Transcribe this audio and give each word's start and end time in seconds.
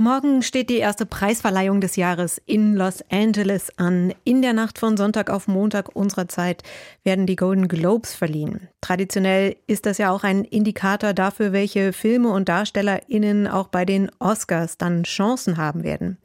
Morgen 0.00 0.42
steht 0.42 0.70
die 0.70 0.76
erste 0.76 1.06
Preisverleihung 1.06 1.80
des 1.80 1.96
Jahres 1.96 2.40
in 2.46 2.76
Los 2.76 3.02
Angeles 3.10 3.76
an. 3.78 4.14
In 4.22 4.42
der 4.42 4.52
Nacht 4.52 4.78
von 4.78 4.96
Sonntag 4.96 5.28
auf 5.28 5.48
Montag 5.48 5.96
unserer 5.96 6.28
Zeit 6.28 6.62
werden 7.02 7.26
die 7.26 7.34
Golden 7.34 7.66
Globes 7.66 8.14
verliehen. 8.14 8.68
Traditionell 8.80 9.56
ist 9.66 9.86
das 9.86 9.98
ja 9.98 10.12
auch 10.12 10.22
ein 10.22 10.44
Indikator 10.44 11.14
dafür, 11.14 11.52
welche 11.52 11.92
Filme 11.92 12.28
und 12.28 12.48
DarstellerInnen 12.48 13.48
auch 13.48 13.66
bei 13.66 13.84
den 13.84 14.08
Oscars 14.20 14.78
dann 14.78 15.02
Chancen 15.02 15.56
haben 15.56 15.82
werden. 15.82 16.18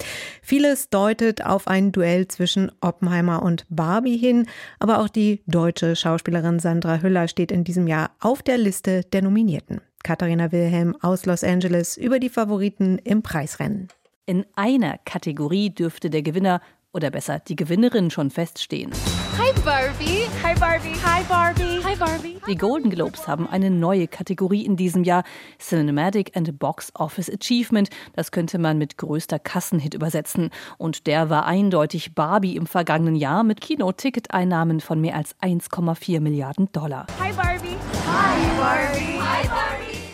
Vieles 0.43 0.91
deutet 0.91 1.43
auf 1.43 1.67
ein 1.67 1.91
Duell 1.91 2.27
zwischen 2.27 2.71
Oppenheimer 2.79 3.41
und 3.41 3.65
Barbie 3.71 4.17
hin, 4.17 4.45
aber 4.77 4.99
auch 4.99 5.09
die 5.09 5.41
deutsche 5.47 5.95
Schauspielerin 5.95 6.59
Sandra 6.59 7.01
Hüller 7.01 7.27
steht 7.27 7.51
in 7.51 7.63
diesem 7.63 7.87
Jahr 7.87 8.11
auf 8.19 8.43
der 8.43 8.59
Liste 8.59 9.01
der 9.01 9.23
Nominierten. 9.23 9.81
Katharina 10.03 10.51
Wilhelm 10.51 10.95
aus 11.01 11.25
Los 11.25 11.43
Angeles 11.43 11.97
über 11.97 12.19
die 12.19 12.29
Favoriten 12.29 12.97
im 12.97 13.23
Preisrennen. 13.23 13.87
In 14.25 14.45
einer 14.55 14.99
Kategorie 15.05 15.69
dürfte 15.69 16.09
der 16.09 16.21
Gewinner 16.21 16.61
oder 16.93 17.09
besser 17.09 17.39
die 17.39 17.55
Gewinnerin 17.55 18.11
schon 18.11 18.29
feststehen. 18.29 18.91
Hi 19.37 19.51
Barbie. 19.65 20.27
Hi 20.43 20.53
Barbie. 20.59 20.93
Hi 21.03 21.23
Barbie. 21.23 21.83
Hi 21.83 21.95
Barbie. 21.95 22.37
Die 22.47 22.55
Golden 22.55 22.91
Globes 22.91 23.27
haben 23.27 23.47
eine 23.47 23.71
neue 23.71 24.07
Kategorie 24.07 24.63
in 24.63 24.75
diesem 24.75 25.03
Jahr, 25.03 25.23
Cinematic 25.57 26.37
and 26.37 26.59
Box 26.59 26.91
Office 26.93 27.31
Achievement. 27.31 27.89
Das 28.13 28.31
könnte 28.31 28.59
man 28.59 28.77
mit 28.77 28.97
größter 28.97 29.39
Kassenhit 29.39 29.95
übersetzen. 29.95 30.51
Und 30.77 31.07
der 31.07 31.31
war 31.31 31.45
eindeutig 31.47 32.13
Barbie 32.13 32.55
im 32.55 32.67
vergangenen 32.67 33.15
Jahr 33.15 33.43
mit 33.43 33.59
Kinoticketeinnahmen 33.59 34.79
von 34.81 35.01
mehr 35.01 35.15
als 35.15 35.35
1,4 35.39 36.19
Milliarden 36.19 36.71
Dollar. 36.71 37.07
Hi 37.19 37.33
Barbie. 37.33 37.75
Hi 38.05 38.59
Barbie. 38.59 39.12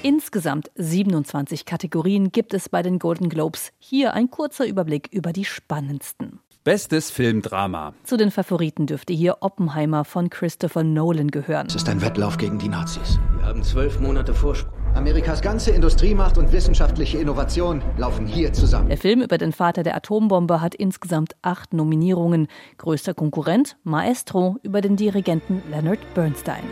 Insgesamt 0.01 0.71
27 0.75 1.65
Kategorien 1.65 2.31
gibt 2.31 2.53
es 2.53 2.69
bei 2.69 2.81
den 2.81 2.99
Golden 2.99 3.27
Globes. 3.27 3.71
Hier 3.79 4.13
ein 4.13 4.29
kurzer 4.29 4.65
Überblick 4.65 5.09
über 5.11 5.33
die 5.33 5.43
spannendsten. 5.43 6.39
Bestes 6.63 7.11
Filmdrama. 7.11 7.93
Zu 8.05 8.15
den 8.15 8.31
Favoriten 8.31 8.85
dürfte 8.85 9.11
hier 9.11 9.37
Oppenheimer 9.41 10.05
von 10.05 10.29
Christopher 10.29 10.83
Nolan 10.83 11.31
gehören. 11.31 11.67
Es 11.67 11.75
ist 11.75 11.89
ein 11.89 12.01
Wettlauf 12.01 12.37
gegen 12.37 12.59
die 12.59 12.69
Nazis. 12.69 13.19
Wir 13.37 13.45
haben 13.45 13.61
zwölf 13.61 13.99
Monate 13.99 14.33
Vorsprung. 14.33 14.73
Amerikas 14.95 15.41
ganze 15.41 15.71
Industriemacht 15.71 16.37
und 16.37 16.53
wissenschaftliche 16.53 17.17
Innovation 17.17 17.81
laufen 17.97 18.25
hier 18.25 18.53
zusammen. 18.53 18.87
Der 18.87 18.97
Film 18.97 19.21
über 19.21 19.37
den 19.37 19.51
Vater 19.51 19.83
der 19.83 19.97
Atombombe 19.97 20.61
hat 20.61 20.75
insgesamt 20.75 21.33
acht 21.41 21.73
Nominierungen. 21.73 22.47
Größter 22.77 23.13
Konkurrent 23.13 23.77
Maestro 23.83 24.55
über 24.63 24.79
den 24.79 24.95
Dirigenten 24.95 25.61
Leonard 25.69 25.99
Bernstein. 26.13 26.63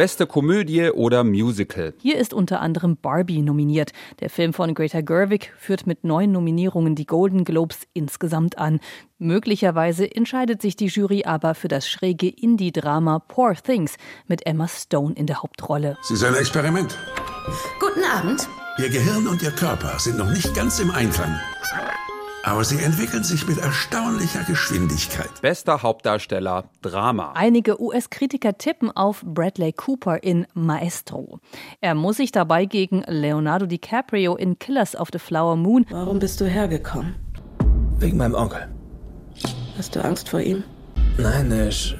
Beste 0.00 0.26
Komödie 0.26 0.88
oder 0.88 1.24
Musical. 1.24 1.92
Hier 2.00 2.16
ist 2.16 2.32
unter 2.32 2.62
anderem 2.62 2.96
Barbie 2.96 3.42
nominiert. 3.42 3.92
Der 4.20 4.30
Film 4.30 4.54
von 4.54 4.72
Greta 4.72 5.02
Gerwig 5.02 5.52
führt 5.58 5.86
mit 5.86 6.04
neun 6.04 6.32
Nominierungen 6.32 6.94
die 6.94 7.04
Golden 7.04 7.44
Globes 7.44 7.80
insgesamt 7.92 8.56
an. 8.56 8.80
Möglicherweise 9.18 10.10
entscheidet 10.10 10.62
sich 10.62 10.74
die 10.74 10.86
Jury 10.86 11.24
aber 11.26 11.54
für 11.54 11.68
das 11.68 11.86
schräge 11.86 12.30
Indie-Drama 12.30 13.18
Poor 13.18 13.54
Things 13.54 13.96
mit 14.26 14.46
Emma 14.46 14.68
Stone 14.68 15.16
in 15.16 15.26
der 15.26 15.42
Hauptrolle. 15.42 15.98
Sie 16.00 16.14
ist 16.14 16.24
ein 16.24 16.34
Experiment. 16.34 16.96
Guten 17.78 18.02
Abend. 18.10 18.48
Ihr 18.78 18.88
Gehirn 18.88 19.28
und 19.28 19.42
Ihr 19.42 19.50
Körper 19.50 19.98
sind 19.98 20.16
noch 20.16 20.30
nicht 20.30 20.54
ganz 20.54 20.80
im 20.80 20.90
Einklang. 20.92 21.38
Aber 22.42 22.64
sie 22.64 22.82
entwickeln 22.82 23.22
sich 23.22 23.46
mit 23.46 23.58
erstaunlicher 23.58 24.42
Geschwindigkeit. 24.44 25.28
Bester 25.42 25.82
Hauptdarsteller 25.82 26.64
Drama. 26.80 27.32
Einige 27.34 27.80
US-Kritiker 27.80 28.56
tippen 28.56 28.90
auf 28.90 29.22
Bradley 29.24 29.72
Cooper 29.72 30.22
in 30.22 30.46
Maestro. 30.54 31.40
Er 31.82 31.94
muss 31.94 32.16
sich 32.16 32.32
dabei 32.32 32.64
gegen 32.64 33.04
Leonardo 33.06 33.66
DiCaprio 33.66 34.36
in 34.36 34.58
Killers 34.58 34.96
of 34.96 35.08
the 35.12 35.18
Flower 35.18 35.56
Moon. 35.56 35.84
Warum 35.90 36.18
bist 36.18 36.40
du 36.40 36.46
hergekommen? 36.46 37.14
Wegen 37.98 38.16
meinem 38.16 38.34
Onkel. 38.34 38.68
Hast 39.76 39.94
du 39.94 40.02
Angst 40.02 40.30
vor 40.30 40.40
ihm? 40.40 40.64
Nein, 41.18 41.52
ich 41.68 41.94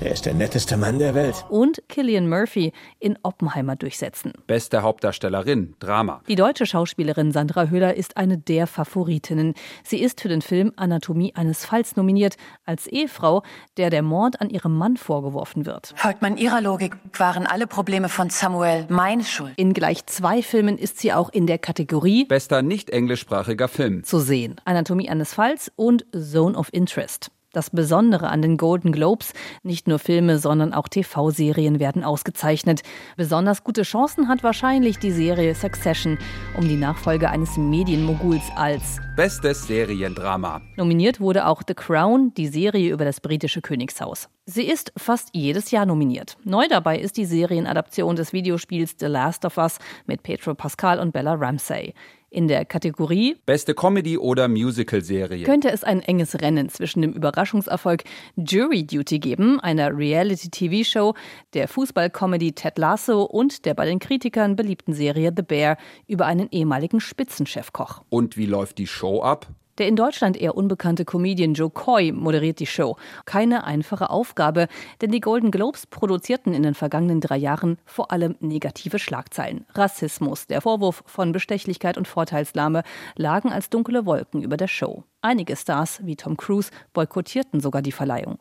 er 0.00 0.12
ist 0.12 0.26
der 0.26 0.34
netteste 0.34 0.76
Mann 0.76 0.98
der 0.98 1.14
Welt. 1.14 1.44
Und 1.48 1.82
Killian 1.88 2.28
Murphy 2.28 2.72
in 2.98 3.18
Oppenheimer 3.22 3.76
durchsetzen. 3.76 4.32
Beste 4.46 4.82
Hauptdarstellerin, 4.82 5.74
Drama. 5.78 6.22
Die 6.28 6.36
deutsche 6.36 6.66
Schauspielerin 6.66 7.32
Sandra 7.32 7.68
Höller 7.70 7.94
ist 7.94 8.16
eine 8.16 8.38
der 8.38 8.66
Favoritinnen. 8.66 9.54
Sie 9.84 10.00
ist 10.00 10.20
für 10.20 10.28
den 10.28 10.42
Film 10.42 10.72
Anatomie 10.76 11.34
eines 11.34 11.64
Falls 11.64 11.96
nominiert, 11.96 12.36
als 12.64 12.86
Ehefrau, 12.86 13.42
der 13.76 13.90
der 13.90 14.02
Mord 14.02 14.40
an 14.40 14.50
ihrem 14.50 14.76
Mann 14.76 14.96
vorgeworfen 14.96 15.66
wird. 15.66 15.92
Folgt 15.96 16.22
man 16.22 16.36
ihrer 16.36 16.60
Logik, 16.60 16.96
waren 17.16 17.46
alle 17.46 17.66
Probleme 17.66 18.08
von 18.08 18.30
Samuel 18.30 18.86
meine 18.88 19.24
Schuld. 19.24 19.52
In 19.56 19.74
gleich 19.74 20.06
zwei 20.06 20.42
Filmen 20.42 20.78
ist 20.78 20.98
sie 20.98 21.12
auch 21.12 21.30
in 21.30 21.46
der 21.46 21.58
Kategorie 21.58 22.24
Bester 22.24 22.62
nicht 22.62 22.90
englischsprachiger 22.90 23.68
Film 23.68 24.04
zu 24.04 24.18
sehen. 24.18 24.56
Anatomie 24.64 25.08
eines 25.10 25.34
Falls 25.34 25.70
und 25.76 26.06
Zone 26.12 26.56
of 26.56 26.68
Interest. 26.72 27.30
Das 27.52 27.70
Besondere 27.70 28.28
an 28.28 28.42
den 28.42 28.56
Golden 28.56 28.92
Globes, 28.92 29.32
nicht 29.64 29.88
nur 29.88 29.98
Filme, 29.98 30.38
sondern 30.38 30.72
auch 30.72 30.86
TV-Serien 30.86 31.80
werden 31.80 32.04
ausgezeichnet. 32.04 32.82
Besonders 33.16 33.64
gute 33.64 33.82
Chancen 33.82 34.28
hat 34.28 34.44
wahrscheinlich 34.44 35.00
die 35.00 35.10
Serie 35.10 35.56
Succession 35.56 36.16
um 36.56 36.68
die 36.68 36.76
Nachfolge 36.76 37.28
eines 37.28 37.56
Medienmoguls 37.56 38.44
als 38.54 39.00
Bestes 39.16 39.66
Seriendrama. 39.66 40.60
Nominiert 40.76 41.18
wurde 41.18 41.46
auch 41.48 41.62
The 41.66 41.74
Crown, 41.74 42.32
die 42.34 42.46
Serie 42.46 42.92
über 42.92 43.04
das 43.04 43.20
britische 43.20 43.60
Königshaus. 43.60 44.28
Sie 44.46 44.64
ist 44.64 44.92
fast 44.96 45.30
jedes 45.32 45.72
Jahr 45.72 45.86
nominiert. 45.86 46.36
Neu 46.44 46.68
dabei 46.68 47.00
ist 47.00 47.16
die 47.16 47.24
Serienadaption 47.24 48.14
des 48.14 48.32
Videospiels 48.32 48.94
The 48.98 49.06
Last 49.06 49.44
of 49.44 49.58
Us 49.58 49.78
mit 50.06 50.22
Pedro 50.22 50.54
Pascal 50.54 51.00
und 51.00 51.12
Bella 51.12 51.34
Ramsey. 51.34 51.94
In 52.32 52.46
der 52.46 52.64
Kategorie 52.64 53.36
Beste 53.44 53.74
Comedy 53.74 54.16
oder 54.16 54.46
Musical-Serie 54.46 55.42
könnte 55.42 55.68
es 55.72 55.82
ein 55.82 56.00
enges 56.00 56.40
Rennen 56.40 56.68
zwischen 56.68 57.02
dem 57.02 57.12
Überraschungserfolg 57.12 58.04
Jury 58.36 58.86
Duty 58.86 59.18
geben, 59.18 59.58
einer 59.58 59.96
Reality-TV-Show, 59.98 61.14
der 61.54 61.66
Fußball-Comedy 61.66 62.52
Ted 62.52 62.78
Lasso 62.78 63.24
und 63.24 63.64
der 63.64 63.74
bei 63.74 63.84
den 63.84 63.98
Kritikern 63.98 64.54
beliebten 64.54 64.92
Serie 64.92 65.32
The 65.34 65.42
Bear 65.42 65.76
über 66.06 66.26
einen 66.26 66.48
ehemaligen 66.52 67.00
Spitzenchefkoch. 67.00 68.02
Und 68.10 68.36
wie 68.36 68.46
läuft 68.46 68.78
die 68.78 68.86
Show 68.86 69.22
ab? 69.22 69.48
Der 69.80 69.88
in 69.88 69.96
Deutschland 69.96 70.36
eher 70.36 70.58
unbekannte 70.58 71.06
Comedian 71.06 71.54
Joe 71.54 71.70
Coy 71.70 72.12
moderiert 72.12 72.60
die 72.60 72.66
Show. 72.66 72.96
Keine 73.24 73.64
einfache 73.64 74.10
Aufgabe, 74.10 74.68
denn 75.00 75.10
die 75.10 75.20
Golden 75.20 75.50
Globes 75.50 75.86
produzierten 75.86 76.52
in 76.52 76.62
den 76.62 76.74
vergangenen 76.74 77.22
drei 77.22 77.38
Jahren 77.38 77.78
vor 77.86 78.12
allem 78.12 78.36
negative 78.40 78.98
Schlagzeilen. 78.98 79.64
Rassismus, 79.72 80.46
der 80.46 80.60
Vorwurf 80.60 81.02
von 81.06 81.32
Bestechlichkeit 81.32 81.96
und 81.96 82.06
Vorteilsnahme 82.06 82.82
lagen 83.16 83.50
als 83.50 83.70
dunkle 83.70 84.04
Wolken 84.04 84.42
über 84.42 84.58
der 84.58 84.68
Show. 84.68 85.04
Einige 85.22 85.56
Stars 85.56 86.04
wie 86.04 86.16
Tom 86.16 86.36
Cruise 86.36 86.70
boykottierten 86.92 87.60
sogar 87.60 87.80
die 87.80 87.90
Verleihung. 87.90 88.38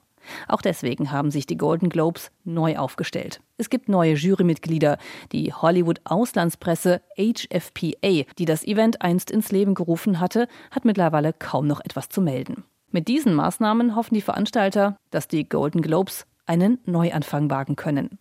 Auch 0.47 0.62
deswegen 0.62 1.12
haben 1.12 1.31
sich 1.31 1.45
die 1.45 1.57
Golden 1.57 1.90
Globes 1.90 2.31
neu 2.44 2.78
aufgestellt. 2.78 3.41
Es 3.57 3.69
gibt 3.69 3.90
neue 3.90 4.13
Jurymitglieder. 4.13 4.97
Die 5.31 5.53
Hollywood-Auslandspresse 5.53 7.01
HFPA, 7.17 8.23
die 8.38 8.45
das 8.45 8.63
Event 8.63 9.01
einst 9.01 9.31
ins 9.31 9.51
Leben 9.51 9.73
gerufen 9.73 10.19
hatte, 10.19 10.47
hat 10.72 10.85
mittlerweile 10.85 11.34
kaum 11.34 11.68
noch 11.68 11.81
etwas 11.81 12.09
zu 12.09 12.22
melden. 12.22 12.63
Mit 12.91 13.07
diesen 13.07 13.35
Maßnahmen 13.35 13.95
hoffen 13.95 14.16
die 14.16 14.22
Veranstalter, 14.22 14.97
dass 15.12 15.28
die 15.28 15.47
Golden 15.47 15.81
Globes 15.81 16.25
einen 16.45 16.79
Neuanfang 16.85 17.50
wagen 17.51 17.75
können. 17.75 18.18